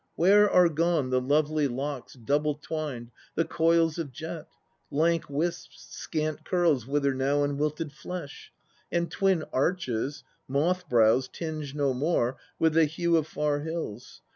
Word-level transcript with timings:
Where 0.15 0.49
are 0.49 0.67
gone 0.67 1.11
the 1.11 1.21
lovely 1.21 1.67
locks, 1.67 2.13
double 2.15 2.55
twined, 2.55 3.11
The 3.35 3.45
coils 3.45 3.99
of 3.99 4.11
jet? 4.11 4.47
Lank 4.89 5.29
wisps, 5.29 5.79
scant 5.95 6.43
curls 6.43 6.87
wither 6.87 7.13
now 7.13 7.43
On 7.43 7.55
wilted 7.59 7.93
flesh; 7.93 8.51
And 8.91 9.11
twin 9.11 9.43
arches, 9.53 10.23
moth 10.47 10.89
brows 10.89 11.27
tinge 11.27 11.75
no 11.75 11.93
more 11.93 12.37
With 12.57 12.73
the 12.73 12.85
hue 12.85 13.15
of 13.15 13.27
far 13.27 13.59
hills. 13.59 14.23